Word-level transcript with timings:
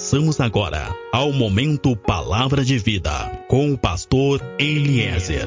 Passamos 0.00 0.40
agora 0.40 0.96
ao 1.12 1.30
momento 1.30 1.94
Palavra 1.94 2.64
de 2.64 2.78
Vida 2.78 3.10
com 3.48 3.70
o 3.70 3.76
pastor 3.76 4.40
Eliezer. 4.58 5.46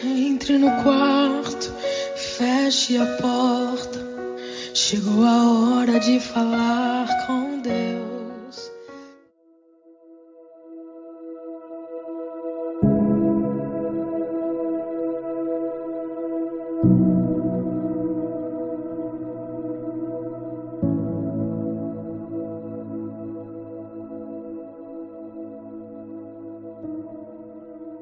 Entre 0.00 0.56
no 0.58 0.70
quarto, 0.84 1.74
feche 2.14 2.96
a 2.96 3.04
porta. 3.20 3.98
Chegou 4.74 5.24
a 5.24 5.50
hora 5.50 5.98
de 5.98 6.20
falar 6.20 7.08
com 7.26 7.60
Deus. 7.60 7.99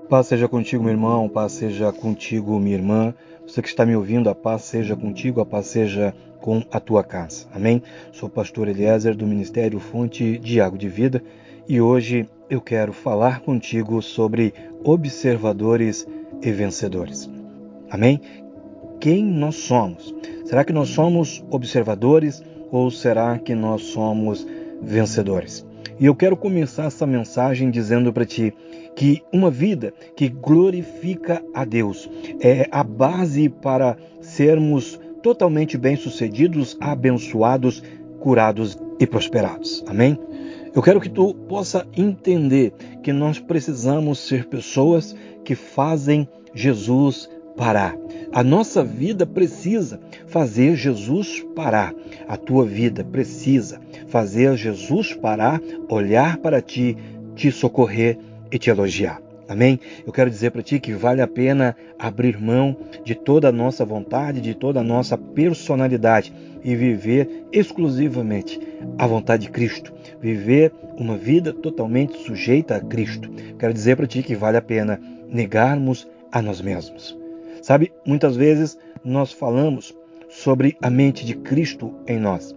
Paz 0.09 0.27
seja 0.29 0.49
contigo, 0.49 0.83
meu 0.83 0.93
irmão, 0.95 1.29
paz 1.29 1.53
seja 1.53 1.93
contigo, 1.93 2.59
minha 2.59 2.77
irmã. 2.77 3.15
Você 3.47 3.61
que 3.61 3.69
está 3.69 3.85
me 3.85 3.95
ouvindo, 3.95 4.31
a 4.31 4.35
paz 4.35 4.63
seja 4.63 4.97
contigo, 4.97 5.39
a 5.39 5.45
paz 5.45 5.67
seja 5.67 6.15
com 6.41 6.63
a 6.73 6.81
tua 6.81 7.05
casa. 7.05 7.45
Amém? 7.53 7.83
Sou 8.11 8.27
o 8.27 8.33
pastor 8.33 8.69
Eliezer 8.69 9.15
do 9.15 9.27
Ministério 9.27 9.79
Fonte 9.79 10.39
de 10.39 10.63
Água 10.63 10.79
de 10.79 10.89
Vida 10.89 11.23
e 11.69 11.79
hoje 11.79 12.27
eu 12.49 12.59
quero 12.59 12.91
falar 12.95 13.41
contigo 13.41 14.01
sobre 14.01 14.55
observadores 14.83 16.09
e 16.41 16.51
vencedores. 16.53 17.29
Amém? 17.91 18.19
Quem 19.01 19.23
nós 19.23 19.57
somos? 19.57 20.15
Será 20.47 20.65
que 20.65 20.73
nós 20.73 20.89
somos 20.89 21.45
observadores 21.51 22.43
ou 22.71 22.91
será 22.91 23.39
que 23.39 23.55
nós 23.55 23.83
somos 23.83 24.47
vencedores? 24.81 25.67
E 26.01 26.07
eu 26.07 26.15
quero 26.15 26.37
começar 26.37 26.85
essa 26.85 27.05
mensagem 27.05 27.71
dizendo 27.71 28.13
para 28.13 28.25
ti 28.25 28.55
que 28.99 29.23
uma 29.33 29.49
vida 29.49 29.95
que 30.17 30.29
glorifica 30.29 31.41
a 31.55 31.65
Deus 31.65 32.11
é 32.41 32.67
a 32.69 32.83
base 32.83 33.49
para 33.49 33.97
sermos 34.21 34.99
totalmente 35.23 35.79
bem-sucedidos, 35.79 36.77
abençoados, 36.81 37.81
curados 38.19 38.77
e 38.99 39.07
prosperados. 39.07 39.85
Amém? 39.87 40.19
Eu 40.75 40.83
quero 40.83 41.01
que 41.01 41.09
tu 41.09 41.33
possa 41.33 41.87
entender 41.97 42.73
que 43.01 43.13
nós 43.13 43.39
precisamos 43.39 44.19
ser 44.19 44.47
pessoas 44.47 45.15
que 45.45 45.55
fazem 45.55 46.29
Jesus 46.53 47.31
parar. 47.57 47.97
A 48.33 48.43
nossa 48.43 48.83
vida 48.83 49.25
precisa 49.25 50.01
fazer 50.27 50.75
Jesus 50.75 51.47
parar. 51.55 51.95
A 52.27 52.37
tua 52.37 52.65
vida 52.65 53.05
precisa 53.05 53.81
fazer 54.09 54.57
Jesus 54.57 55.15
parar, 55.15 55.63
olhar 55.89 56.39
para 56.39 56.61
ti, 56.61 56.97
te 57.37 57.53
socorrer 57.53 58.19
e 58.51 58.59
te 58.59 58.71
elogiar. 58.71 59.21
Amém? 59.49 59.81
Eu 60.07 60.13
quero 60.13 60.29
dizer 60.29 60.51
para 60.51 60.63
ti 60.63 60.79
que 60.79 60.93
vale 60.93 61.23
a 61.23 61.27
pena 61.27 61.75
abrir 61.99 62.39
mão 62.39 62.77
de 63.03 63.15
toda 63.15 63.49
a 63.49 63.53
nossa 63.53 63.83
vontade, 63.83 64.43
de 64.43 64.55
toda 64.55 64.81
a 64.81 64.85
nossa 64.85 65.17
personalidade 65.17 66.33
e 66.63 66.77
viver 66.77 67.47
exclusivamente 67.51 68.61
a 68.99 69.07
vontade 69.07 69.47
de 69.47 69.51
Cristo. 69.51 69.91
Viver 70.21 70.71
uma 70.99 71.17
vida 71.17 71.53
totalmente 71.53 72.19
sujeita 72.25 72.77
a 72.77 72.81
Cristo. 72.81 73.31
Quero 73.59 73.73
dizer 73.73 73.97
para 73.97 74.07
ti 74.07 74.23
que 74.23 74.37
vale 74.37 74.59
a 74.59 74.63
pena 74.63 75.01
negarmos 75.31 76.07
a 76.31 76.43
nós 76.43 76.61
mesmos. 76.61 77.17
Sabe, 77.63 77.91
muitas 78.05 78.37
vezes 78.37 78.79
nós 79.03 79.33
falamos 79.33 79.95
sobre 80.29 80.77
a 80.83 80.91
mente 80.91 81.25
de 81.25 81.35
Cristo 81.35 81.95
em 82.07 82.19
nós. 82.19 82.55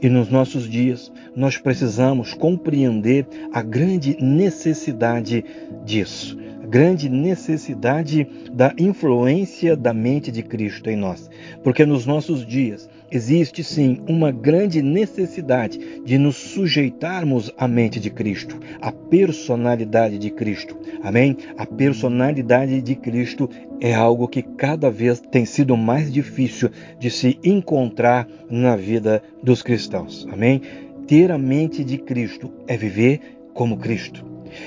E 0.00 0.08
nos 0.08 0.28
nossos 0.28 0.68
dias 0.68 1.12
nós 1.34 1.58
precisamos 1.58 2.34
compreender 2.34 3.26
a 3.52 3.62
grande 3.62 4.16
necessidade 4.20 5.44
disso, 5.84 6.38
a 6.62 6.66
grande 6.66 7.08
necessidade 7.08 8.26
da 8.52 8.74
influência 8.78 9.76
da 9.76 9.92
mente 9.92 10.30
de 10.30 10.42
Cristo 10.42 10.90
em 10.90 10.96
nós. 10.96 11.30
Porque 11.62 11.86
nos 11.86 12.06
nossos 12.06 12.46
dias 12.46 12.88
existe 13.10 13.62
sim 13.64 14.00
uma 14.08 14.30
grande 14.30 14.82
necessidade 14.82 15.78
de 16.04 16.18
nos 16.18 16.36
sujeitarmos 16.36 17.52
à 17.56 17.66
mente 17.66 17.98
de 17.98 18.10
Cristo, 18.10 18.58
à 18.80 18.92
personalidade 18.92 20.18
de 20.18 20.30
Cristo. 20.30 20.76
Amém? 21.02 21.36
A 21.56 21.66
personalidade 21.66 22.80
de 22.80 22.94
Cristo 22.94 23.48
é 23.80 23.94
algo 23.94 24.28
que 24.28 24.42
cada 24.42 24.90
vez 24.90 25.20
tem 25.20 25.44
sido 25.44 25.76
mais 25.76 26.12
difícil 26.12 26.70
de 26.98 27.10
se 27.10 27.38
encontrar 27.44 28.28
na 28.50 28.76
vida 28.76 29.22
dos 29.42 29.62
cristãos. 29.62 30.26
Amém? 30.30 30.60
Ter 31.06 31.30
a 31.30 31.38
mente 31.38 31.82
de 31.84 31.98
Cristo 31.98 32.50
é 32.66 32.76
viver 32.76 33.20
como 33.54 33.78
Cristo. 33.78 34.24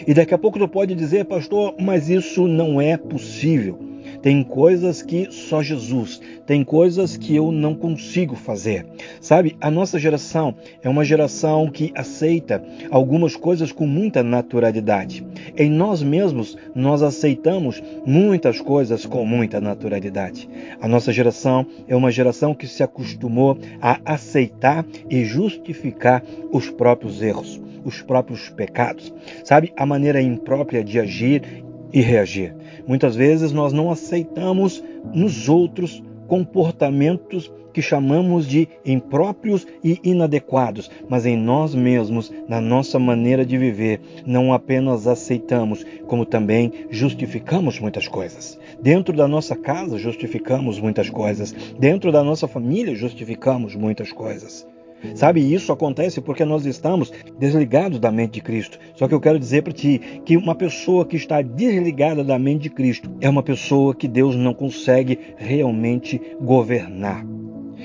E 0.08 0.14
daqui 0.14 0.34
a 0.34 0.38
pouco 0.38 0.60
tu 0.60 0.68
pode 0.68 0.96
dizer, 0.96 1.26
pastor, 1.26 1.76
mas 1.80 2.10
isso 2.10 2.48
não 2.48 2.80
é 2.80 2.98
possível. 2.98 3.92
Tem 4.22 4.44
coisas 4.44 5.02
que 5.02 5.32
só 5.32 5.62
Jesus, 5.62 6.22
tem 6.46 6.64
coisas 6.64 7.18
que 7.18 7.36
eu 7.36 7.52
não 7.52 7.74
consigo 7.74 8.36
fazer. 8.36 8.86
Sabe, 9.20 9.56
a 9.60 9.72
nossa 9.72 9.98
geração 9.98 10.56
é 10.82 10.90
uma 10.90 11.04
geração 11.04 11.70
que 11.70 11.92
aceita 11.96 12.64
algumas 12.90 13.36
coisas 13.36 13.72
com 13.72 13.88
muita 13.88 14.24
naturalidade. 14.24 15.26
Em 15.58 15.70
nós 15.70 16.04
mesmos, 16.04 16.58
nós 16.76 17.02
aceitamos 17.02 17.82
muitas 18.06 18.60
coisas 18.60 19.06
com 19.06 19.26
muita 19.26 19.60
naturalidade. 19.60 20.50
A 20.80 20.88
nossa 20.88 21.12
geração 21.12 21.66
é 21.88 21.96
uma 21.96 22.12
geração 22.12 22.54
que 22.54 22.68
se 22.68 22.84
acostumou 22.84 23.58
a 23.82 24.00
aceitar 24.06 24.86
e 25.10 25.24
justificar 25.24 26.24
os 26.52 26.70
próprios 26.70 27.22
erros, 27.22 27.62
os 27.84 28.02
próprios 28.02 28.50
pecados. 28.50 29.14
Sabe, 29.44 29.74
a 29.76 29.86
maneira 29.86 30.22
imprópria 30.22 30.84
de 30.84 31.00
agir 31.00 31.64
e 31.94 32.02
reagir. 32.02 32.56
Muitas 32.88 33.16
vezes 33.16 33.52
nós 33.52 33.74
não 33.74 33.92
aceitamos 33.92 34.84
nos 35.14 35.50
outros 35.50 36.02
comportamentos 36.28 37.52
que 37.74 37.82
chamamos 37.82 38.46
de 38.46 38.68
impróprios 38.86 39.66
e 39.84 40.00
inadequados, 40.04 40.90
mas 41.10 41.26
em 41.26 41.38
nós 41.38 41.74
mesmos, 41.74 42.32
na 42.48 42.60
nossa 42.60 43.00
maneira 43.00 43.46
de 43.46 43.58
viver, 43.58 44.02
não 44.26 44.54
apenas 44.54 45.08
aceitamos, 45.08 45.86
como 46.08 46.26
também 46.26 46.72
justificamos 46.90 47.80
muitas 47.80 48.08
coisas. 48.08 48.60
Dentro 48.82 49.16
da 49.16 49.28
nossa 49.28 49.56
casa, 49.56 49.98
justificamos 49.98 50.80
muitas 50.80 51.10
coisas. 51.10 51.54
Dentro 51.80 52.12
da 52.12 52.24
nossa 52.24 52.48
família, 52.48 52.96
justificamos 52.96 53.76
muitas 53.76 54.12
coisas. 54.12 54.68
Sabe, 55.16 55.42
isso 55.42 55.72
acontece 55.72 56.22
porque 56.22 56.46
nós 56.46 56.66
estamos 56.66 57.12
desligados 57.40 58.00
da 58.00 58.12
mente 58.12 58.34
de 58.34 58.42
Cristo. 58.42 58.80
Só 58.96 59.08
que 59.08 59.14
eu 59.14 59.20
quero 59.20 59.40
dizer 59.40 59.64
para 59.64 59.74
ti 59.74 60.22
que 60.26 60.38
uma 60.38 60.56
pessoa 60.56 61.06
que 61.06 61.16
está 61.16 61.42
desligada 61.42 62.24
da 62.24 62.38
mente 62.38 62.64
de 62.64 62.70
Cristo 62.70 63.10
é 63.20 63.30
uma 63.30 63.44
pessoa 63.44 63.96
que 63.96 64.08
Deus 64.08 64.36
não 64.36 64.54
consegue 64.54 65.20
realmente 65.38 66.22
governar. 66.40 67.26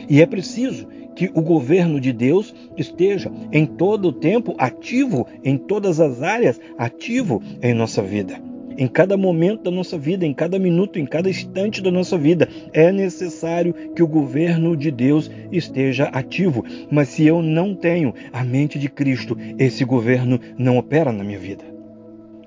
E 0.09 0.21
é 0.21 0.27
preciso 0.27 0.87
que 1.15 1.31
o 1.35 1.41
governo 1.41 1.99
de 1.99 2.13
Deus 2.13 2.55
esteja 2.77 3.33
em 3.51 3.65
todo 3.65 4.09
o 4.09 4.13
tempo 4.13 4.55
ativo, 4.59 5.27
em 5.43 5.57
todas 5.57 5.99
as 5.99 6.23
áreas, 6.23 6.61
ativo 6.77 7.43
em 7.63 7.73
nossa 7.73 8.03
vida 8.03 8.41
em 8.77 8.87
cada 8.87 9.17
momento 9.17 9.65
da 9.65 9.71
nossa 9.71 9.99
vida, 9.99 10.27
em 10.27 10.35
cada 10.35 10.59
minuto, 10.59 10.99
em 10.99 11.07
cada 11.07 11.31
instante 11.31 11.83
da 11.83 11.91
nossa 11.91 12.17
vida. 12.19 12.49
É 12.73 12.93
necessário 12.93 13.75
que 13.95 14.03
o 14.03 14.09
governo 14.09 14.77
de 14.77 14.91
Deus 14.91 15.31
esteja 15.51 16.05
ativo. 16.05 16.65
Mas 16.91 17.09
se 17.09 17.27
eu 17.27 17.43
não 17.43 17.75
tenho 17.75 18.15
a 18.33 18.45
mente 18.45 18.79
de 18.79 18.89
Cristo, 18.89 19.37
esse 19.59 19.85
governo 19.85 20.41
não 20.59 20.79
opera 20.79 21.13
na 21.13 21.25
minha 21.25 21.39
vida. 21.39 21.65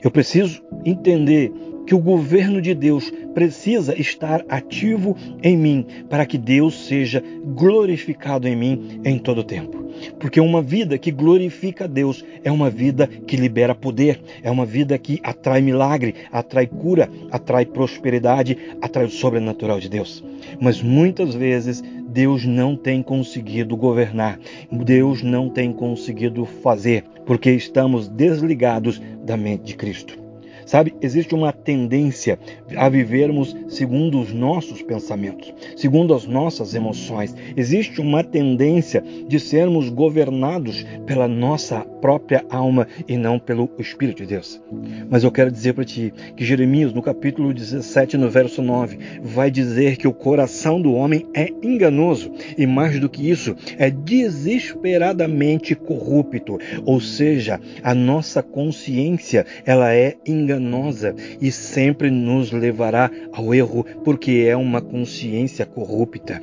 Eu 0.01 0.09
preciso 0.09 0.63
entender 0.85 1.51
que 1.89 1.95
o 1.95 1.99
governo 1.99 2.61
de 2.61 2.75
Deus 2.75 3.11
precisa 3.33 3.99
estar 3.99 4.45
ativo 4.47 5.17
em 5.41 5.57
mim 5.57 5.83
para 6.07 6.23
que 6.23 6.37
Deus 6.37 6.85
seja 6.85 7.23
glorificado 7.43 8.47
em 8.47 8.55
mim 8.55 9.01
em 9.03 9.17
todo 9.17 9.39
o 9.39 9.43
tempo. 9.43 9.89
Porque 10.19 10.39
uma 10.39 10.61
vida 10.61 10.99
que 10.99 11.09
glorifica 11.09 11.85
a 11.85 11.87
Deus 11.87 12.23
é 12.43 12.51
uma 12.51 12.69
vida 12.69 13.07
que 13.07 13.35
libera 13.35 13.73
poder, 13.73 14.21
é 14.43 14.51
uma 14.51 14.67
vida 14.67 14.99
que 14.99 15.19
atrai 15.23 15.63
milagre, 15.63 16.13
atrai 16.31 16.67
cura, 16.67 17.09
atrai 17.31 17.65
prosperidade, 17.65 18.55
atrai 18.79 19.05
o 19.05 19.09
sobrenatural 19.09 19.79
de 19.79 19.89
Deus. 19.89 20.23
Mas 20.61 20.83
muitas 20.83 21.33
vezes 21.33 21.83
Deus 22.07 22.45
não 22.45 22.75
tem 22.75 23.01
conseguido 23.01 23.75
governar, 23.75 24.39
Deus 24.71 25.23
não 25.23 25.49
tem 25.49 25.73
conseguido 25.73 26.45
fazer, 26.45 27.03
porque 27.25 27.49
estamos 27.49 28.07
desligados 28.07 29.01
da 29.25 29.35
mente 29.35 29.63
de 29.63 29.75
Cristo. 29.75 30.28
Sabe, 30.69 30.93
existe 31.01 31.33
uma 31.33 31.51
tendência 31.51 32.37
a 32.77 32.87
vivermos 32.87 33.57
segundo 33.69 34.21
os 34.21 34.31
nossos 34.31 34.83
pensamentos, 34.83 35.51
segundo 35.75 36.13
as 36.13 36.27
nossas 36.27 36.75
emoções. 36.75 37.35
Existe 37.57 37.99
uma 37.99 38.23
tendência 38.23 39.03
de 39.27 39.39
sermos 39.39 39.89
governados 39.89 40.85
pela 41.07 41.27
nossa 41.27 41.79
própria 41.79 42.45
alma 42.51 42.87
e 43.07 43.17
não 43.17 43.39
pelo 43.39 43.67
Espírito 43.79 44.21
de 44.21 44.27
Deus. 44.27 44.61
Mas 45.09 45.23
eu 45.23 45.31
quero 45.31 45.51
dizer 45.51 45.73
para 45.73 45.83
ti 45.83 46.13
que 46.37 46.45
Jeremias, 46.45 46.93
no 46.93 47.01
capítulo 47.01 47.51
17, 47.51 48.15
no 48.15 48.29
verso 48.29 48.61
9, 48.61 48.99
vai 49.23 49.49
dizer 49.49 49.97
que 49.97 50.07
o 50.07 50.13
coração 50.13 50.79
do 50.79 50.93
homem 50.93 51.25
é 51.33 51.49
enganoso 51.63 52.31
e 52.55 52.67
mais 52.67 52.99
do 52.99 53.09
que 53.09 53.27
isso, 53.27 53.55
é 53.75 53.89
desesperadamente 53.89 55.73
corrupto, 55.73 56.59
ou 56.85 57.01
seja, 57.01 57.59
a 57.81 57.95
nossa 57.95 58.43
consciência, 58.43 59.47
ela 59.65 59.91
é 59.95 60.15
enganosa 60.27 60.58
enganosa 60.59 61.15
e 61.41 61.51
sempre 61.51 62.11
nos 62.11 62.51
levará 62.51 63.09
ao 63.31 63.53
erro, 63.53 63.85
porque 64.03 64.45
é 64.47 64.55
uma 64.55 64.81
consciência 64.81 65.65
corrupta. 65.65 66.41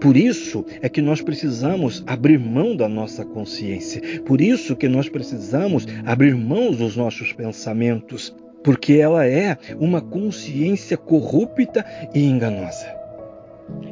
Por 0.00 0.16
isso 0.16 0.64
é 0.82 0.88
que 0.88 1.00
nós 1.00 1.22
precisamos 1.22 2.04
abrir 2.06 2.38
mão 2.38 2.76
da 2.76 2.88
nossa 2.88 3.24
consciência. 3.24 4.20
Por 4.24 4.40
isso 4.40 4.76
que 4.76 4.88
nós 4.88 5.08
precisamos 5.08 5.86
abrir 6.04 6.36
mão 6.36 6.70
dos 6.70 6.96
nossos 6.96 7.32
pensamentos, 7.32 8.34
porque 8.62 8.94
ela 8.94 9.26
é 9.26 9.56
uma 9.80 10.00
consciência 10.00 10.96
corrupta 10.96 11.84
e 12.14 12.24
enganosa. 12.24 13.05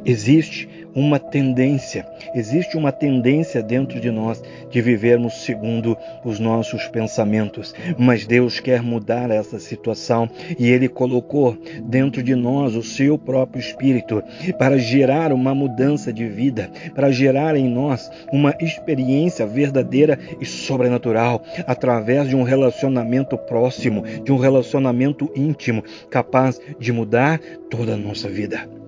Existe 0.05 0.69
uma 0.95 1.19
tendência, 1.19 2.05
existe 2.33 2.77
uma 2.77 2.91
tendência 2.91 3.61
dentro 3.61 3.99
de 3.99 4.09
nós 4.11 4.41
de 4.69 4.79
vivermos 4.79 5.43
segundo 5.43 5.97
os 6.23 6.39
nossos 6.39 6.87
pensamentos, 6.87 7.73
mas 7.97 8.25
Deus 8.25 8.59
quer 8.59 8.81
mudar 8.81 9.29
essa 9.31 9.59
situação 9.59 10.29
e 10.57 10.69
Ele 10.69 10.87
colocou 10.87 11.57
dentro 11.83 12.23
de 12.23 12.35
nós 12.35 12.75
o 12.75 12.83
seu 12.83 13.17
próprio 13.17 13.59
Espírito 13.59 14.23
para 14.57 14.77
gerar 14.77 15.33
uma 15.33 15.53
mudança 15.53 16.13
de 16.13 16.27
vida, 16.27 16.69
para 16.93 17.11
gerar 17.11 17.55
em 17.55 17.67
nós 17.67 18.09
uma 18.31 18.55
experiência 18.59 19.45
verdadeira 19.45 20.17
e 20.39 20.45
sobrenatural 20.45 21.43
através 21.67 22.29
de 22.29 22.35
um 22.35 22.43
relacionamento 22.43 23.37
próximo, 23.37 24.03
de 24.23 24.31
um 24.31 24.37
relacionamento 24.37 25.29
íntimo, 25.35 25.83
capaz 26.09 26.61
de 26.79 26.93
mudar 26.93 27.39
toda 27.69 27.95
a 27.95 27.97
nossa 27.97 28.29
vida. 28.29 28.84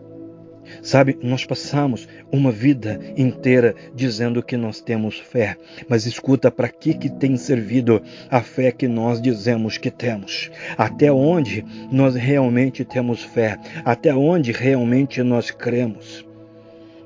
Sabe, 0.81 1.17
nós 1.21 1.45
passamos 1.45 2.07
uma 2.31 2.51
vida 2.51 2.99
inteira 3.15 3.75
dizendo 3.95 4.43
que 4.43 4.57
nós 4.57 4.81
temos 4.81 5.19
fé, 5.19 5.57
mas 5.87 6.05
escuta 6.05 6.51
para 6.51 6.69
que 6.69 6.93
que 6.93 7.09
tem 7.09 7.37
servido 7.37 8.01
a 8.29 8.41
fé 8.41 8.71
que 8.71 8.87
nós 8.87 9.21
dizemos 9.21 9.77
que 9.77 9.91
temos? 9.91 10.51
Até 10.77 11.11
onde 11.11 11.65
nós 11.91 12.15
realmente 12.15 12.83
temos 12.85 13.23
fé? 13.23 13.57
Até 13.83 14.13
onde 14.13 14.51
realmente 14.51 15.21
nós 15.23 15.51
cremos? 15.51 16.25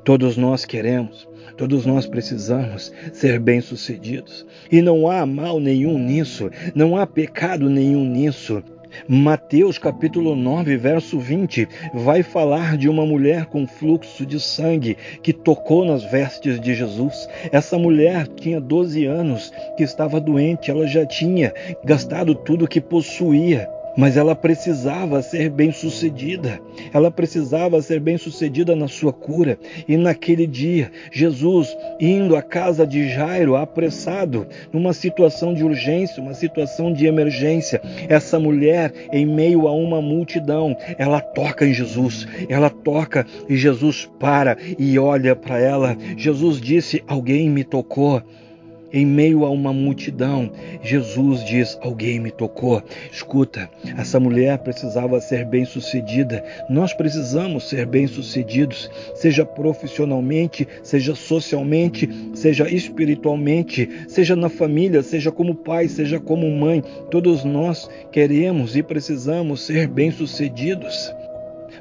Todos 0.04 0.36
nós 0.36 0.66
queremos, 0.66 1.30
todos 1.56 1.86
nós 1.86 2.08
precisamos 2.08 2.92
ser 3.14 3.40
bem-sucedidos. 3.40 4.46
E 4.72 4.82
não 4.82 5.10
há 5.10 5.26
mal 5.28 5.60
nenhum 5.60 6.00
nisso, 6.00 6.50
não 6.74 6.98
há 6.98 7.06
pecado 7.06 7.70
nenhum 7.70 8.04
nisso. 8.04 8.64
Mateus 9.08 9.78
capítulo 9.78 10.36
9, 10.36 10.78
verso 10.78 11.20
20, 11.20 11.68
vai 11.94 12.24
falar 12.24 12.78
de 12.78 12.90
uma 12.90 13.06
mulher 13.06 13.46
com 13.46 13.68
fluxo 13.68 14.26
de 14.26 14.40
sangue 14.40 14.98
que 15.22 15.34
tocou 15.34 15.86
nas 15.86 16.04
vestes 16.04 16.60
de 16.60 16.74
Jesus. 16.74 17.28
Essa 17.52 17.78
mulher 17.78 18.28
tinha 18.28 18.60
12 18.60 19.06
anos, 19.06 19.52
que 19.78 19.84
estava 19.84 20.20
doente, 20.20 20.72
ela 20.72 20.88
já 20.88 21.06
tinha 21.06 21.54
gastado 21.84 22.36
tudo 22.36 22.68
que 22.68 22.82
possuía 22.82 23.68
mas 23.98 24.18
ela 24.18 24.36
precisava 24.36 25.22
ser 25.22 25.50
bem-sucedida. 25.50 26.60
Ela 26.94 27.12
precisava 27.12 27.82
ser 27.82 28.00
bem-sucedida 28.00 28.76
na 28.76 28.88
sua 28.88 29.14
cura. 29.14 29.58
E 29.88 29.98
naquele 29.98 30.48
dia, 30.48 30.92
Jesus 31.12 31.76
indo 32.00 32.36
à 32.36 32.42
casa 32.42 32.86
de 32.86 33.10
Jairo 33.10 33.56
apressado, 33.56 34.48
numa 34.72 34.94
situação 34.94 35.54
de 35.54 35.64
urgência, 35.64 36.22
uma 36.22 36.34
situação 36.34 36.94
de 36.94 37.06
emergência, 37.06 37.82
essa 38.08 38.40
mulher 38.40 38.94
em 39.12 39.26
meio 39.26 39.68
a 39.68 39.74
uma 39.74 40.02
multidão, 40.02 40.76
ela 40.98 41.20
toca 41.20 41.66
em 41.66 41.74
Jesus. 41.74 42.28
Ela 42.50 42.70
toca 42.70 43.26
e 43.50 43.56
Jesus 43.56 44.10
para 44.20 44.58
e 44.78 44.98
olha 44.98 45.36
para 45.36 45.60
ela. 45.60 45.98
Jesus 46.18 46.60
disse: 46.60 47.04
"Alguém 47.08 47.50
me 47.50 47.64
tocou" 47.64 48.22
em 48.94 49.06
meio 49.06 49.46
a 49.46 49.50
uma 49.50 49.72
multidão, 49.74 50.52
Jesus 50.82 51.44
diz: 51.46 51.78
Alguém 51.82 52.20
me 52.20 52.32
tocou. 52.32 52.82
Escuta, 53.12 53.70
essa 53.98 54.20
mulher 54.20 54.58
precisava 54.60 55.20
ser 55.20 55.46
bem-sucedida. 55.46 56.44
Nós 56.70 56.94
precisamos 56.94 57.70
ser 57.70 57.86
bem-sucedidos, 57.86 58.90
seja 59.16 59.46
profissionalmente, 59.46 60.68
seja 60.84 61.16
socialmente, 61.16 62.10
seja 62.34 62.70
espiritualmente, 62.70 63.90
seja 64.08 64.36
na 64.36 64.50
família, 64.50 65.02
seja 65.02 65.32
como 65.32 65.56
pai, 65.56 65.88
seja 65.88 66.20
como 66.20 66.50
mãe. 66.50 66.84
Todos 67.10 67.44
nós 67.44 67.90
queremos 68.12 68.76
e 68.76 68.84
precisamos 68.84 69.62
ser 69.62 69.88
bem-sucedidos. 69.88 71.14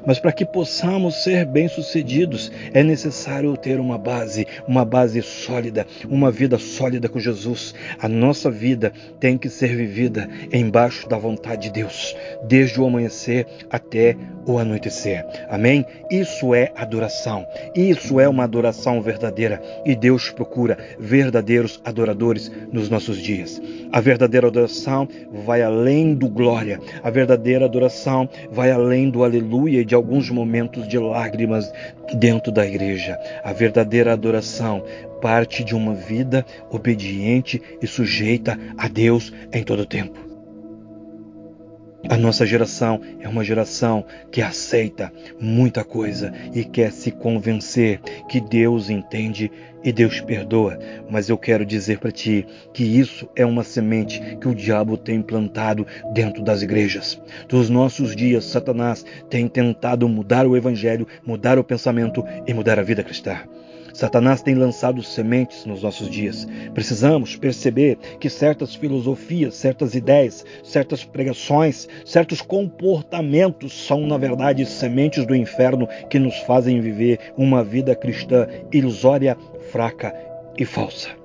Mas 0.05 0.19
para 0.19 0.31
que 0.31 0.45
possamos 0.45 1.23
ser 1.23 1.45
bem-sucedidos, 1.45 2.51
é 2.73 2.83
necessário 2.83 3.55
ter 3.57 3.79
uma 3.79 3.97
base, 3.97 4.47
uma 4.67 4.83
base 4.83 5.21
sólida, 5.21 5.85
uma 6.09 6.31
vida 6.31 6.57
sólida 6.57 7.07
com 7.07 7.19
Jesus. 7.19 7.73
A 7.99 8.07
nossa 8.07 8.49
vida 8.49 8.91
tem 9.19 9.37
que 9.37 9.49
ser 9.49 9.75
vivida 9.75 10.27
embaixo 10.51 11.07
da 11.07 11.17
vontade 11.17 11.63
de 11.63 11.71
Deus, 11.71 12.15
desde 12.47 12.79
o 12.79 12.85
amanhecer 12.85 13.45
até 13.69 14.15
o 14.45 14.57
anoitecer. 14.57 15.25
Amém? 15.49 15.85
Isso 16.09 16.55
é 16.55 16.71
adoração. 16.75 17.45
Isso 17.75 18.19
é 18.19 18.27
uma 18.27 18.43
adoração 18.43 19.01
verdadeira 19.01 19.61
e 19.85 19.95
Deus 19.95 20.29
procura 20.31 20.77
verdadeiros 20.99 21.79
adoradores 21.85 22.51
nos 22.71 22.89
nossos 22.89 23.17
dias. 23.17 23.61
A 23.91 23.99
verdadeira 23.99 24.47
adoração 24.47 25.07
vai 25.45 25.61
além 25.61 26.15
do 26.15 26.27
glória. 26.27 26.79
A 27.03 27.09
verdadeira 27.09 27.65
adoração 27.65 28.27
vai 28.51 28.71
além 28.71 29.09
do 29.09 29.23
aleluia 29.23 29.81
e 29.81 29.85
de 29.91 29.95
alguns 29.95 30.29
momentos 30.29 30.87
de 30.87 30.97
lágrimas 30.97 31.69
dentro 32.13 32.49
da 32.49 32.65
igreja. 32.65 33.19
A 33.43 33.51
verdadeira 33.51 34.13
adoração 34.13 34.85
parte 35.21 35.65
de 35.65 35.75
uma 35.75 35.93
vida 35.93 36.45
obediente 36.69 37.61
e 37.81 37.85
sujeita 37.85 38.57
a 38.77 38.87
Deus 38.87 39.33
em 39.51 39.63
todo 39.63 39.81
o 39.81 39.85
tempo. 39.85 40.30
A 42.09 42.17
nossa 42.17 42.45
geração 42.45 42.99
é 43.19 43.27
uma 43.27 43.43
geração 43.43 44.03
que 44.31 44.41
aceita 44.41 45.13
muita 45.39 45.83
coisa 45.83 46.33
e 46.53 46.63
quer 46.63 46.91
se 46.91 47.11
convencer 47.11 47.99
que 48.27 48.41
Deus 48.41 48.89
entende 48.89 49.51
e 49.83 49.91
Deus 49.91 50.19
perdoa. 50.19 50.77
Mas 51.09 51.29
eu 51.29 51.37
quero 51.37 51.65
dizer 51.65 51.99
para 51.99 52.11
ti 52.11 52.45
que 52.73 52.83
isso 52.83 53.29
é 53.35 53.45
uma 53.45 53.63
semente 53.63 54.19
que 54.41 54.47
o 54.47 54.55
diabo 54.55 54.97
tem 54.97 55.21
plantado 55.21 55.85
dentro 56.13 56.43
das 56.43 56.61
igrejas. 56.61 57.21
Dos 57.47 57.69
nossos 57.69 58.15
dias, 58.15 58.45
Satanás 58.45 59.05
tem 59.29 59.47
tentado 59.47 60.09
mudar 60.09 60.47
o 60.47 60.57
evangelho, 60.57 61.07
mudar 61.25 61.59
o 61.59 61.63
pensamento 61.63 62.25
e 62.47 62.53
mudar 62.53 62.79
a 62.79 62.83
vida 62.83 63.03
cristã. 63.03 63.39
Satanás 63.93 64.41
tem 64.41 64.55
lançado 64.55 65.03
sementes 65.03 65.65
nos 65.65 65.83
nossos 65.83 66.09
dias. 66.09 66.47
Precisamos 66.73 67.35
perceber 67.35 67.97
que 68.19 68.29
certas 68.29 68.75
filosofias, 68.75 69.55
certas 69.55 69.95
ideias, 69.95 70.45
certas 70.63 71.03
pregações, 71.03 71.87
certos 72.05 72.41
comportamentos 72.41 73.85
são, 73.85 74.07
na 74.07 74.17
verdade, 74.17 74.65
sementes 74.65 75.25
do 75.25 75.35
inferno 75.35 75.87
que 76.09 76.19
nos 76.19 76.37
fazem 76.39 76.81
viver 76.81 77.19
uma 77.37 77.63
vida 77.63 77.95
cristã 77.95 78.47
ilusória, 78.71 79.37
fraca 79.71 80.13
e 80.57 80.65
falsa. 80.65 81.20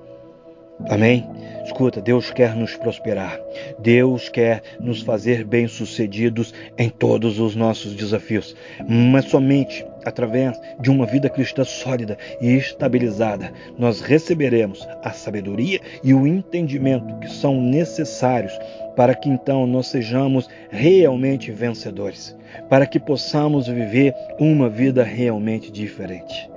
Amém? 0.89 1.27
Escuta, 1.65 1.99
Deus 1.99 2.31
quer 2.31 2.55
nos 2.55 2.75
prosperar. 2.77 3.39
Deus 3.79 4.29
quer 4.29 4.61
nos 4.79 5.01
fazer 5.01 5.43
bem-sucedidos 5.43 6.53
em 6.77 6.89
todos 6.89 7.39
os 7.39 7.55
nossos 7.55 7.93
desafios, 7.93 8.55
mas 8.87 9.25
somente 9.25 9.85
através 10.05 10.57
de 10.79 10.89
uma 10.89 11.05
vida 11.05 11.29
cristã 11.29 11.65
sólida 11.65 12.17
e 12.39 12.55
estabilizada, 12.55 13.51
nós 13.77 13.99
receberemos 13.99 14.87
a 15.03 15.11
sabedoria 15.11 15.81
e 16.03 16.13
o 16.13 16.25
entendimento 16.25 17.19
que 17.19 17.29
são 17.29 17.61
necessários 17.61 18.57
para 18.95 19.13
que 19.13 19.27
então 19.29 19.67
nós 19.67 19.87
sejamos 19.87 20.47
realmente 20.69 21.51
vencedores, 21.51 22.35
para 22.69 22.85
que 22.85 22.99
possamos 22.99 23.67
viver 23.67 24.13
uma 24.39 24.69
vida 24.69 25.03
realmente 25.03 25.69
diferente. 25.69 26.49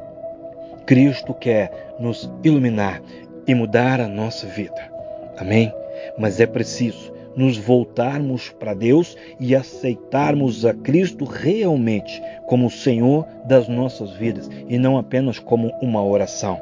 Cristo 0.87 1.35
quer 1.35 1.95
nos 1.99 2.31
iluminar 2.43 3.03
e 3.47 3.55
mudar 3.55 4.01
a 4.01 4.09
nossa 4.09 4.47
vida. 4.47 4.91
Amém? 5.37 5.73
Mas 6.19 6.41
é 6.41 6.47
preciso 6.47 7.13
nos 7.37 7.57
voltarmos 7.57 8.51
para 8.51 8.75
Deus 8.75 9.17
e 9.39 9.55
aceitarmos 9.55 10.65
a 10.65 10.75
Cristo 10.75 11.25
realmente 11.25 12.21
como 12.47 12.67
o 12.67 12.71
Senhor 12.71 13.27
das 13.45 13.69
nossas 13.69 14.13
vidas 14.13 14.51
e 14.69 14.79
não 14.79 14.99
apenas 14.99 15.39
como 15.39 15.73
uma 15.81 16.03
oração. 16.03 16.61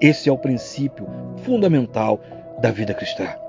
Esse 0.00 0.28
é 0.28 0.32
o 0.32 0.38
princípio 0.38 1.06
fundamental 1.44 2.20
da 2.60 2.70
vida 2.70 2.94
cristã. 2.94 3.43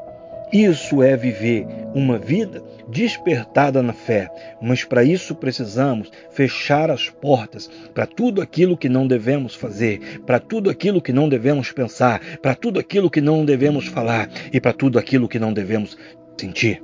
Isso 0.53 1.01
é 1.01 1.17
viver 1.17 1.65
uma 1.93 2.17
vida 2.17 2.63
despertada 2.87 3.81
na 3.81 3.93
fé, 3.93 4.29
mas 4.61 4.83
para 4.83 5.03
isso 5.03 5.33
precisamos 5.35 6.11
fechar 6.29 6.91
as 6.91 7.09
portas 7.09 7.69
para 7.93 8.05
tudo 8.05 8.41
aquilo 8.41 8.77
que 8.77 8.87
não 8.87 9.07
devemos 9.07 9.55
fazer, 9.55 10.21
para 10.25 10.39
tudo 10.39 10.69
aquilo 10.69 11.01
que 11.01 11.11
não 11.11 11.27
devemos 11.27 11.71
pensar, 11.71 12.21
para 12.41 12.53
tudo 12.53 12.79
aquilo 12.79 13.09
que 13.09 13.21
não 13.21 13.43
devemos 13.43 13.87
falar 13.87 14.29
e 14.53 14.61
para 14.61 14.73
tudo 14.73 14.99
aquilo 14.99 15.27
que 15.27 15.39
não 15.39 15.51
devemos 15.51 15.97
sentir. 16.37 16.81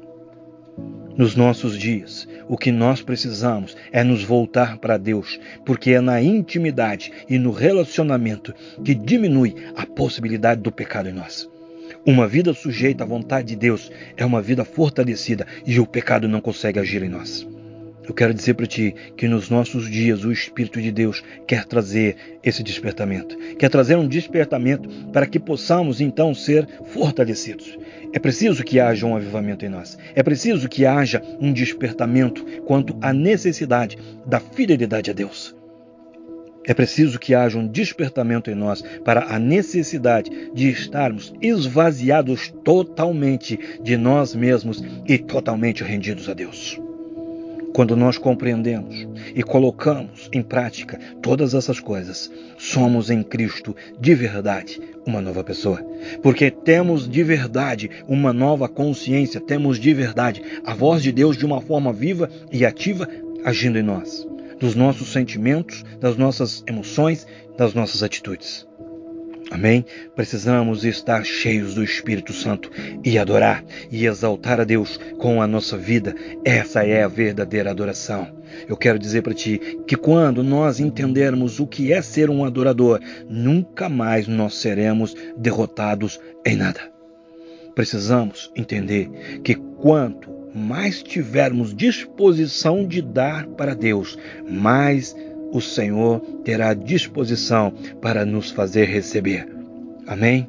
Nos 1.18 1.36
nossos 1.36 1.78
dias, 1.78 2.28
o 2.48 2.58
que 2.58 2.72
nós 2.72 3.02
precisamos 3.02 3.76
é 3.92 4.04
nos 4.04 4.24
voltar 4.24 4.78
para 4.78 4.98
Deus, 4.98 5.40
porque 5.66 5.92
é 5.92 6.02
na 6.02 6.22
intimidade 6.22 7.12
e 7.30 7.38
no 7.38 7.52
relacionamento 7.52 8.54
que 8.84 8.96
diminui 8.96 9.56
a 9.76 9.86
possibilidade 9.86 10.62
do 10.62 10.72
pecado 10.72 11.10
em 11.10 11.14
nós. 11.14 11.51
Uma 12.04 12.28
vida 12.28 12.52
sujeita 12.52 13.04
à 13.04 13.08
vontade 13.08 13.50
de 13.50 13.56
Deus 13.56 13.92
é 14.18 14.26
uma 14.26 14.42
vida 14.42 14.66
fortalecida 14.66 15.46
e 15.68 15.80
o 15.80 15.86
pecado 15.86 16.28
não 16.28 16.42
consegue 16.42 16.80
agir 16.80 17.04
em 17.04 17.10
nós. 17.10 17.48
Eu 18.04 18.16
quero 18.16 18.34
dizer 18.34 18.56
para 18.56 18.66
ti 18.66 18.96
que 19.16 19.28
nos 19.28 19.52
nossos 19.52 19.88
dias 19.88 20.26
o 20.26 20.32
Espírito 20.32 20.82
de 20.82 20.92
Deus 20.92 21.24
quer 21.46 21.64
trazer 21.64 22.40
esse 22.44 22.64
despertamento, 22.64 23.38
quer 23.56 23.70
trazer 23.70 23.98
um 23.98 24.08
despertamento 24.08 24.90
para 25.14 25.28
que 25.28 25.40
possamos 25.40 26.02
então 26.02 26.34
ser 26.34 26.68
fortalecidos. 26.88 27.78
É 28.12 28.18
preciso 28.18 28.64
que 28.64 28.80
haja 28.80 29.06
um 29.06 29.16
avivamento 29.16 29.64
em 29.64 29.70
nós. 29.70 29.96
É 30.16 30.24
preciso 30.24 30.68
que 30.68 30.88
haja 30.88 31.22
um 31.40 31.54
despertamento 31.54 32.44
quanto 32.66 32.98
à 33.00 33.14
necessidade 33.14 33.96
da 34.26 34.40
fidelidade 34.40 35.12
a 35.12 35.14
Deus. 35.14 35.56
É 36.66 36.74
preciso 36.74 37.20
que 37.20 37.34
haja 37.34 37.58
um 37.58 37.68
despertamento 37.68 38.52
em 38.52 38.56
nós 38.56 38.84
para 39.04 39.34
a 39.34 39.40
necessidade 39.40 40.30
de 40.54 40.70
estarmos 40.70 41.34
esvaziados 41.42 42.54
totalmente 42.64 43.60
de 43.82 43.98
nós 43.98 44.36
mesmos 44.36 44.84
e 45.08 45.18
totalmente 45.18 45.84
rendidos 45.84 46.30
a 46.30 46.34
Deus. 46.34 46.80
Quando 47.74 47.96
nós 47.96 48.18
compreendemos 48.18 49.08
e 49.34 49.42
colocamos 49.42 50.30
em 50.34 50.42
prática 50.42 51.00
todas 51.22 51.54
essas 51.54 51.80
coisas, 51.80 52.30
somos 52.58 53.10
em 53.10 53.24
Cristo 53.24 53.76
de 54.00 54.14
verdade 54.14 54.80
uma 55.06 55.22
nova 55.22 55.44
pessoa. 55.44 55.82
Porque 56.22 56.52
temos 56.52 57.10
de 57.10 57.24
verdade 57.24 57.90
uma 58.08 58.34
nova 58.34 58.68
consciência, 58.68 59.40
temos 59.40 59.80
de 59.80 59.94
verdade 59.94 60.42
a 60.66 60.76
voz 60.76 61.02
de 61.02 61.14
Deus 61.14 61.38
de 61.38 61.46
uma 61.46 61.62
forma 61.62 61.94
viva 61.94 62.30
e 62.52 62.66
ativa 62.66 63.08
agindo 63.44 63.80
em 63.80 63.84
nós, 63.84 64.28
dos 64.62 64.76
nossos 64.76 65.12
sentimentos, 65.12 65.84
das 66.00 66.16
nossas 66.16 66.64
emoções, 66.68 67.28
das 67.58 67.74
nossas 67.74 68.04
atitudes. 68.04 68.66
Amém? 69.52 69.86
Precisamos 70.16 70.86
estar 70.86 71.26
cheios 71.26 71.76
do 71.76 71.84
Espírito 71.84 72.32
Santo 72.32 72.72
e 73.04 73.20
adorar 73.20 73.66
e 73.92 74.06
exaltar 74.06 74.62
a 74.62 74.64
Deus 74.64 74.98
com 75.18 75.42
a 75.42 75.48
nossa 75.48 75.78
vida. 75.78 76.16
Essa 76.46 76.86
é 76.86 77.04
a 77.04 77.08
verdadeira 77.10 77.70
adoração. 77.70 78.34
Eu 78.70 78.78
quero 78.78 78.98
dizer 78.98 79.24
para 79.24 79.34
ti 79.34 79.60
que 79.86 79.98
quando 79.98 80.42
nós 80.42 80.80
entendermos 80.80 81.60
o 81.60 81.68
que 81.68 81.92
é 81.92 82.02
ser 82.02 82.30
um 82.30 82.46
adorador, 82.46 83.02
nunca 83.28 83.90
mais 83.90 84.26
nós 84.26 84.56
seremos 84.56 85.14
derrotados 85.36 86.18
em 86.46 86.56
nada. 86.56 86.90
Precisamos 87.76 88.50
entender 88.56 89.10
que 89.44 89.56
quanto 89.56 90.41
mais 90.54 91.02
tivermos 91.02 91.74
disposição 91.74 92.86
de 92.86 93.02
dar 93.02 93.48
para 93.48 93.74
Deus, 93.74 94.18
mais 94.50 95.16
o 95.52 95.60
Senhor 95.60 96.20
terá 96.44 96.74
disposição 96.74 97.74
para 98.02 98.26
nos 98.26 98.52
fazer 98.52 98.86
receber. 98.86 99.48
Amém? 100.08 100.48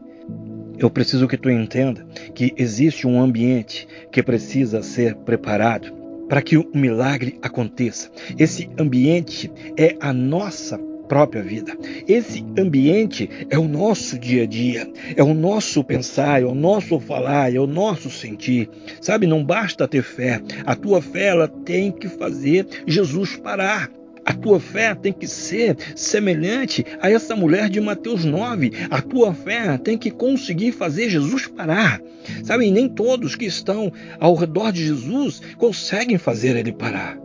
Eu 0.78 0.90
preciso 0.90 1.28
que 1.28 1.36
tu 1.36 1.50
entenda 1.50 2.04
que 2.34 2.52
existe 2.56 3.06
um 3.06 3.20
ambiente 3.20 3.86
que 4.10 4.22
precisa 4.22 4.82
ser 4.82 5.14
preparado 5.16 5.92
para 6.28 6.42
que 6.42 6.56
o 6.56 6.68
milagre 6.74 7.38
aconteça. 7.42 8.10
Esse 8.38 8.70
ambiente 8.78 9.52
é 9.76 9.96
a 10.00 10.12
nossa 10.12 10.80
própria 11.12 11.42
vida. 11.42 11.76
Esse 12.08 12.42
ambiente 12.58 13.28
é 13.50 13.58
o 13.58 13.68
nosso 13.68 14.18
dia 14.18 14.44
a 14.44 14.46
dia, 14.46 14.90
é 15.14 15.22
o 15.22 15.34
nosso 15.34 15.84
pensar, 15.84 16.40
é 16.40 16.46
o 16.46 16.54
nosso 16.54 16.98
falar, 16.98 17.54
é 17.54 17.58
o 17.58 17.66
nosso 17.66 18.08
sentir. 18.08 18.70
Sabe, 18.98 19.26
não 19.26 19.44
basta 19.44 19.86
ter 19.86 20.02
fé. 20.02 20.40
A 20.64 20.74
tua 20.74 21.02
fé 21.02 21.26
ela 21.26 21.46
tem 21.46 21.92
que 21.92 22.08
fazer 22.08 22.66
Jesus 22.86 23.36
parar. 23.36 23.90
A 24.24 24.32
tua 24.32 24.58
fé 24.58 24.94
tem 24.94 25.12
que 25.12 25.26
ser 25.26 25.76
semelhante 25.94 26.82
a 26.98 27.10
essa 27.10 27.36
mulher 27.36 27.68
de 27.68 27.78
Mateus 27.78 28.24
9. 28.24 28.72
A 28.88 29.02
tua 29.02 29.34
fé 29.34 29.76
tem 29.76 29.98
que 29.98 30.10
conseguir 30.10 30.72
fazer 30.72 31.10
Jesus 31.10 31.46
parar. 31.46 32.00
Sabe, 32.42 32.70
nem 32.70 32.88
todos 32.88 33.36
que 33.36 33.44
estão 33.44 33.92
ao 34.18 34.34
redor 34.34 34.72
de 34.72 34.82
Jesus 34.82 35.42
conseguem 35.58 36.16
fazer 36.16 36.56
ele 36.56 36.72
parar. 36.72 37.18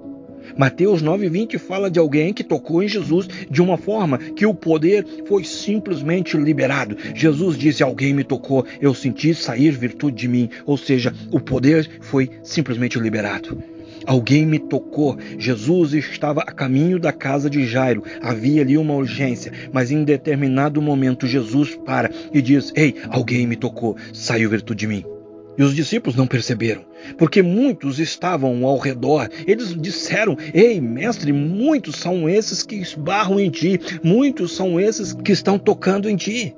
Mateus 0.57 1.03
9,20 1.03 1.59
fala 1.59 1.89
de 1.89 1.99
alguém 1.99 2.33
que 2.33 2.43
tocou 2.43 2.81
em 2.81 2.87
Jesus 2.87 3.27
de 3.49 3.61
uma 3.61 3.77
forma 3.77 4.17
que 4.17 4.45
o 4.45 4.53
poder 4.53 5.05
foi 5.27 5.43
simplesmente 5.43 6.35
liberado. 6.35 6.97
Jesus 7.13 7.57
disse: 7.57 7.83
Alguém 7.83 8.13
me 8.13 8.23
tocou, 8.23 8.65
eu 8.81 8.93
senti 8.93 9.33
sair 9.33 9.71
virtude 9.71 10.17
de 10.17 10.27
mim. 10.27 10.49
Ou 10.65 10.77
seja, 10.77 11.13
o 11.31 11.39
poder 11.39 11.89
foi 12.01 12.29
simplesmente 12.43 12.99
liberado. 12.99 13.61
Alguém 14.05 14.45
me 14.45 14.57
tocou. 14.57 15.17
Jesus 15.37 15.93
estava 15.93 16.41
a 16.41 16.51
caminho 16.51 16.97
da 16.97 17.11
casa 17.11 17.49
de 17.49 17.65
Jairo. 17.65 18.03
Havia 18.21 18.61
ali 18.61 18.77
uma 18.77 18.93
urgência, 18.93 19.51
mas 19.71 19.91
em 19.91 20.03
determinado 20.03 20.81
momento 20.81 21.27
Jesus 21.27 21.75
para 21.75 22.09
e 22.33 22.41
diz: 22.41 22.71
Ei, 22.75 22.95
alguém 23.09 23.45
me 23.45 23.55
tocou. 23.55 23.97
Saiu 24.13 24.49
virtude 24.49 24.79
de 24.79 24.87
mim. 24.87 25.16
E 25.57 25.63
os 25.63 25.73
discípulos 25.73 26.15
não 26.15 26.27
perceberam, 26.27 26.85
porque 27.17 27.41
muitos 27.41 27.99
estavam 27.99 28.65
ao 28.65 28.77
redor. 28.77 29.27
Eles 29.47 29.75
disseram: 29.75 30.37
Ei, 30.53 30.79
mestre, 30.79 31.33
muitos 31.33 31.95
são 31.95 32.29
esses 32.29 32.61
que 32.63 32.75
esbarram 32.75 33.39
em 33.39 33.49
ti, 33.49 33.79
muitos 34.03 34.55
são 34.55 34.79
esses 34.79 35.13
que 35.13 35.31
estão 35.31 35.57
tocando 35.57 36.09
em 36.09 36.15
ti. 36.15 36.55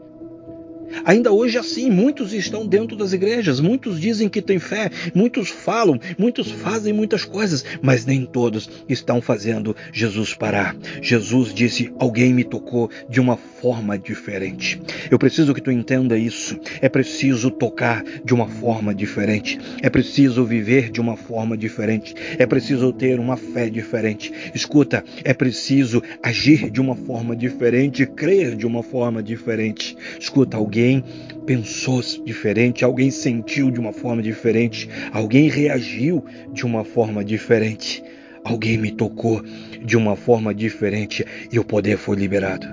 Ainda 1.05 1.31
hoje 1.31 1.57
assim, 1.57 1.89
muitos 1.89 2.33
estão 2.33 2.65
dentro 2.65 2.95
das 2.95 3.13
igrejas, 3.13 3.59
muitos 3.59 3.99
dizem 3.99 4.27
que 4.27 4.41
têm 4.41 4.59
fé, 4.59 4.89
muitos 5.13 5.49
falam, 5.49 5.99
muitos 6.17 6.51
fazem 6.51 6.93
muitas 6.93 7.23
coisas, 7.23 7.63
mas 7.81 8.05
nem 8.05 8.25
todos 8.25 8.69
estão 8.87 9.21
fazendo 9.21 9.75
Jesus 9.93 10.33
parar. 10.33 10.75
Jesus 11.01 11.53
disse: 11.53 11.91
Alguém 11.99 12.33
me 12.33 12.43
tocou 12.43 12.89
de 13.09 13.19
uma 13.19 13.37
forma 13.37 13.97
diferente. 13.97 14.81
Eu 15.11 15.19
preciso 15.19 15.53
que 15.53 15.61
tu 15.61 15.71
entenda 15.71 16.17
isso. 16.17 16.59
É 16.81 16.89
preciso 16.89 17.51
tocar 17.51 18.03
de 18.23 18.33
uma 18.33 18.47
forma 18.47 18.93
diferente. 18.93 19.59
É 19.81 19.89
preciso 19.89 20.45
viver 20.45 20.89
de 20.89 21.01
uma 21.01 21.15
forma 21.15 21.57
diferente. 21.57 22.13
É 22.37 22.45
preciso 22.45 22.91
ter 22.93 23.19
uma 23.19 23.37
fé 23.37 23.69
diferente. 23.69 24.31
Escuta, 24.53 25.03
é 25.23 25.33
preciso 25.33 26.01
agir 26.23 26.69
de 26.69 26.81
uma 26.81 26.95
forma 26.95 27.35
diferente, 27.35 28.05
crer 28.05 28.55
de 28.55 28.65
uma 28.65 28.81
forma 28.81 29.21
diferente. 29.21 29.95
Escuta, 30.19 30.57
alguém 30.57 30.78
alguém 30.79 31.03
pensou 31.45 32.01
diferente, 32.23 32.85
alguém 32.85 33.11
sentiu 33.11 33.69
de 33.69 33.79
uma 33.79 33.91
forma 33.91 34.21
diferente, 34.21 34.89
alguém 35.11 35.49
reagiu 35.49 36.23
de 36.53 36.65
uma 36.65 36.85
forma 36.85 37.23
diferente, 37.23 38.01
alguém 38.45 38.77
me 38.77 38.91
tocou 38.91 39.43
de 39.83 39.97
uma 39.97 40.15
forma 40.15 40.53
diferente 40.53 41.25
e 41.51 41.59
o 41.59 41.65
poder 41.65 41.97
foi 41.97 42.15
liberado. 42.15 42.67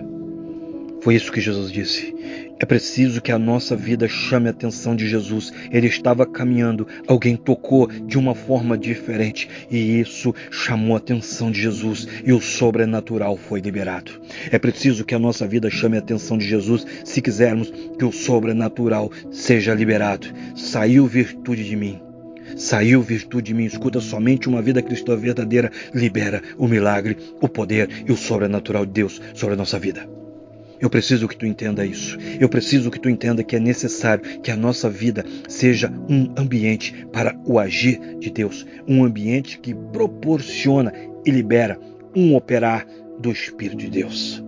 Foi 1.01 1.17
isso 1.17 1.33
que 1.33 1.41
Jesus 1.41 1.73
disse. 1.73 2.15
É 2.59 2.65
preciso 2.65 3.21
que 3.21 3.31
a 3.31 3.39
nossa 3.39 3.77
vida 3.77 4.09
chame 4.09 4.49
a 4.49 4.51
atenção 4.51 4.97
de 4.97 5.07
Jesus. 5.07 5.53
Ele 5.71 5.87
estava 5.87 6.25
caminhando, 6.25 6.87
alguém 7.07 7.37
tocou 7.37 7.87
de 7.87 8.17
uma 8.17 8.35
forma 8.35 8.79
diferente 8.79 9.49
e 9.71 10.01
isso 10.01 10.35
chamou 10.51 10.95
a 10.95 10.99
atenção 10.99 11.51
de 11.51 11.61
Jesus 11.61 12.09
e 12.25 12.33
o 12.33 12.41
sobrenatural 12.41 13.37
foi 13.37 13.61
liberado. 13.61 14.13
É 14.51 14.59
preciso 14.59 15.05
que 15.05 15.15
a 15.15 15.19
nossa 15.19 15.47
vida 15.47 15.69
chame 15.69 15.97
a 15.97 16.01
atenção 16.01 16.39
de 16.39 16.47
Jesus 16.47 16.87
se 17.05 17.21
quisermos 17.21 17.71
que 17.99 18.05
o 18.05 18.13
sobrenatural 18.13 19.11
seja 19.31 19.75
liberado. 19.75 20.27
Saiu 20.55 21.07
virtude 21.07 21.63
de 21.63 21.77
mim. 21.77 22.01
Saiu 22.57 23.03
virtude 23.03 23.49
de 23.49 23.55
mim. 23.55 23.65
Escuta, 23.67 24.01
somente 24.01 24.49
uma 24.49 24.63
vida 24.63 24.81
cristã 24.81 25.15
verdadeira 25.15 25.71
libera 25.93 26.43
o 26.57 26.67
milagre, 26.67 27.19
o 27.39 27.49
poder 27.49 27.91
e 28.07 28.13
o 28.13 28.17
sobrenatural 28.17 28.87
de 28.87 28.93
Deus 28.93 29.21
sobre 29.35 29.55
a 29.55 29.59
nossa 29.59 29.79
vida. 29.79 30.09
Eu 30.81 30.91
preciso 30.91 31.27
que 31.29 31.37
tu 31.37 31.47
entenda 31.47 31.85
isso. 31.85 32.19
Eu 32.39 32.49
preciso 32.49 32.91
que 32.91 33.01
tu 33.01 33.09
entenda 33.09 33.43
que 33.43 33.57
é 33.57 33.61
necessário 33.61 34.41
que 34.41 34.51
a 34.51 34.57
nossa 34.57 34.91
vida 34.91 35.25
seja 35.49 35.93
um 36.09 36.33
ambiente 36.37 37.07
para 37.13 37.39
o 37.45 37.59
agir 37.59 37.99
de 38.19 38.31
Deus, 38.31 38.67
um 38.87 39.05
ambiente 39.05 39.59
que 39.59 39.75
proporciona 39.75 40.93
e 41.25 41.31
libera 41.31 41.79
um 42.15 42.35
operar 42.35 42.87
do 43.19 43.31
Espírito 43.31 43.79
de 43.79 43.89
Deus. 43.89 44.46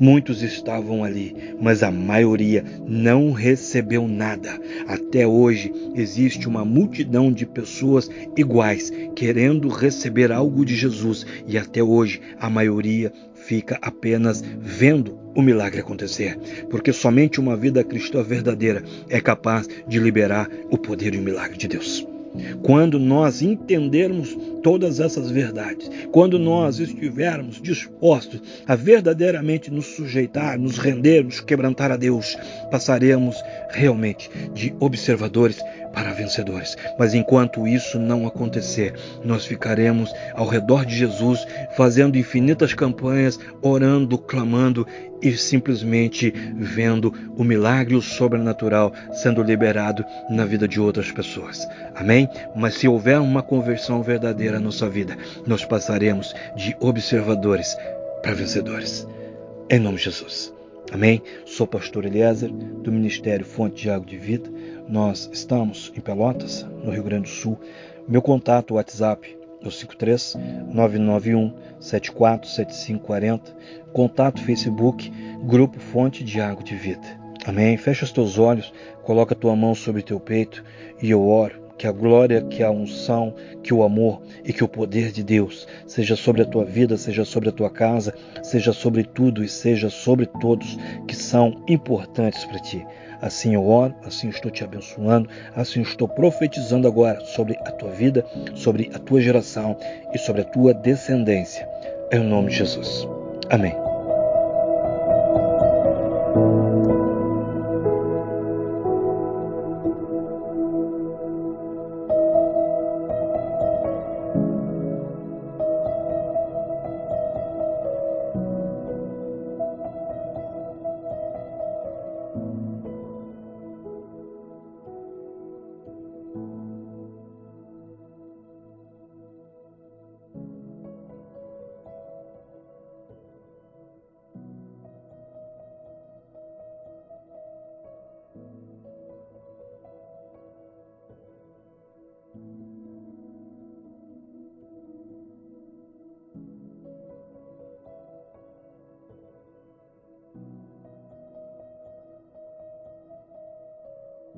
Muitos 0.00 0.42
estavam 0.42 1.02
ali, 1.02 1.34
mas 1.60 1.82
a 1.82 1.90
maioria 1.90 2.64
não 2.86 3.32
recebeu 3.32 4.06
nada. 4.06 4.60
Até 4.86 5.26
hoje 5.26 5.72
existe 5.94 6.46
uma 6.46 6.64
multidão 6.64 7.32
de 7.32 7.44
pessoas 7.44 8.10
iguais 8.36 8.92
querendo 9.16 9.68
receber 9.68 10.30
algo 10.30 10.64
de 10.64 10.76
Jesus 10.76 11.26
e 11.46 11.58
até 11.58 11.82
hoje 11.82 12.20
a 12.38 12.48
maioria 12.48 13.12
fica 13.34 13.78
apenas 13.80 14.42
vendo 14.60 15.18
o 15.34 15.42
milagre 15.42 15.80
acontecer, 15.80 16.38
porque 16.68 16.92
somente 16.92 17.40
uma 17.40 17.56
vida 17.56 17.84
cristã 17.84 18.22
verdadeira 18.22 18.82
é 19.08 19.20
capaz 19.20 19.68
de 19.86 19.98
liberar 19.98 20.48
o 20.70 20.76
poder 20.76 21.14
e 21.14 21.18
o 21.18 21.22
milagre 21.22 21.56
de 21.56 21.68
Deus. 21.68 22.17
Quando 22.62 22.98
nós 22.98 23.42
entendermos 23.42 24.36
todas 24.62 25.00
essas 25.00 25.30
verdades, 25.30 25.90
quando 26.12 26.38
nós 26.38 26.78
estivermos 26.78 27.60
dispostos 27.60 28.42
a 28.66 28.74
verdadeiramente 28.74 29.70
nos 29.70 29.86
sujeitar, 29.86 30.58
nos 30.58 30.78
render, 30.78 31.24
nos 31.24 31.40
quebrantar 31.40 31.90
a 31.90 31.96
Deus, 31.96 32.36
passaremos 32.70 33.36
realmente 33.70 34.30
de 34.54 34.74
observadores 34.80 35.62
para 35.92 36.12
vencedores. 36.12 36.76
Mas 36.98 37.14
enquanto 37.14 37.66
isso 37.66 37.98
não 37.98 38.26
acontecer, 38.26 38.94
nós 39.24 39.44
ficaremos 39.46 40.12
ao 40.34 40.46
redor 40.46 40.84
de 40.84 40.96
Jesus, 40.96 41.46
fazendo 41.76 42.18
infinitas 42.18 42.74
campanhas, 42.74 43.38
orando, 43.62 44.18
clamando 44.18 44.86
e 45.20 45.36
simplesmente 45.36 46.32
vendo 46.56 47.12
o 47.36 47.42
milagre, 47.42 48.00
sobrenatural 48.00 48.92
sendo 49.12 49.42
liberado 49.42 50.04
na 50.30 50.44
vida 50.44 50.68
de 50.68 50.80
outras 50.80 51.10
pessoas. 51.10 51.66
Amém? 51.94 52.17
Mas 52.56 52.74
se 52.74 52.88
houver 52.88 53.20
uma 53.20 53.42
conversão 53.42 54.02
verdadeira 54.02 54.58
na 54.58 54.64
nossa 54.64 54.88
vida, 54.88 55.16
nós 55.46 55.64
passaremos 55.64 56.34
de 56.56 56.74
observadores 56.80 57.76
para 58.22 58.34
vencedores. 58.34 59.06
Em 59.70 59.78
nome 59.78 59.98
de 59.98 60.04
Jesus. 60.04 60.54
Amém? 60.90 61.22
Sou 61.44 61.66
pastor 61.66 62.06
Eliezer, 62.06 62.50
do 62.50 62.90
Ministério 62.90 63.44
Fonte 63.44 63.82
de 63.82 63.90
Água 63.90 64.06
de 64.06 64.16
Vida. 64.16 64.50
Nós 64.88 65.28
estamos 65.30 65.92
em 65.94 66.00
Pelotas, 66.00 66.66
no 66.82 66.90
Rio 66.90 67.02
Grande 67.02 67.24
do 67.24 67.28
Sul. 67.28 67.58
Meu 68.08 68.22
contato 68.22 68.74
WhatsApp 68.74 69.36
é 69.62 69.68
o 69.68 69.70
53 69.70 70.36
991 70.72 71.52
747540. 71.78 73.54
Contato 73.92 74.42
Facebook, 74.42 75.12
Grupo 75.42 75.78
Fonte 75.78 76.24
de 76.24 76.40
Água 76.40 76.64
de 76.64 76.74
Vida. 76.74 77.06
Amém? 77.44 77.76
Fecha 77.76 78.04
os 78.04 78.12
teus 78.12 78.38
olhos, 78.38 78.72
coloca 79.02 79.34
a 79.34 79.38
tua 79.38 79.54
mão 79.54 79.74
sobre 79.74 80.02
teu 80.02 80.18
peito 80.18 80.64
e 81.02 81.10
eu 81.10 81.28
oro 81.28 81.67
que 81.78 81.86
a 81.86 81.92
glória, 81.92 82.42
que 82.42 82.62
a 82.62 82.70
unção, 82.70 83.34
que 83.62 83.72
o 83.72 83.82
amor 83.82 84.20
e 84.44 84.52
que 84.52 84.64
o 84.64 84.68
poder 84.68 85.12
de 85.12 85.22
Deus 85.22 85.66
seja 85.86 86.16
sobre 86.16 86.42
a 86.42 86.44
tua 86.44 86.64
vida, 86.64 86.96
seja 86.96 87.24
sobre 87.24 87.48
a 87.48 87.52
tua 87.52 87.70
casa, 87.70 88.12
seja 88.42 88.72
sobre 88.72 89.04
tudo 89.04 89.44
e 89.44 89.48
seja 89.48 89.88
sobre 89.88 90.26
todos 90.26 90.76
que 91.06 91.14
são 91.14 91.62
importantes 91.68 92.44
para 92.44 92.58
ti. 92.58 92.84
Assim 93.20 93.54
eu 93.54 93.66
oro, 93.66 93.94
assim 94.04 94.28
estou 94.28 94.50
te 94.50 94.62
abençoando, 94.62 95.28
assim 95.54 95.80
estou 95.80 96.08
profetizando 96.08 96.86
agora 96.86 97.20
sobre 97.20 97.56
a 97.64 97.72
tua 97.72 97.90
vida, 97.90 98.24
sobre 98.54 98.90
a 98.94 98.98
tua 98.98 99.20
geração 99.20 99.76
e 100.12 100.18
sobre 100.18 100.42
a 100.42 100.44
tua 100.44 100.74
descendência. 100.74 101.68
Em 102.12 102.20
nome 102.20 102.50
de 102.50 102.56
Jesus. 102.56 103.06
Amém. 103.50 103.87